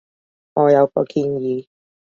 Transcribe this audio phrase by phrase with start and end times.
[0.55, 1.67] 我有個建議